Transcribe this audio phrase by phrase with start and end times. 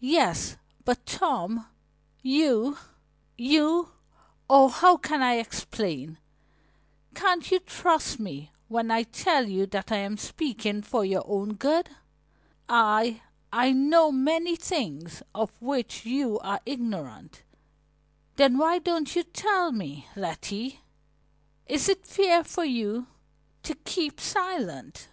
[0.00, 1.68] "Yes, but Tom,
[2.20, 2.78] you
[3.38, 3.90] you
[4.50, 6.18] Oh, how can I explain?
[7.14, 11.54] Can't you trust me when I tell you that I am speaking for your own
[11.54, 11.88] good?
[12.68, 13.22] I
[13.52, 17.44] I know many things of which you are ignorant."
[18.34, 20.80] "Then why don't you tell me, Letty?
[21.68, 23.06] Is it fair for you
[23.62, 25.06] to keep silent?"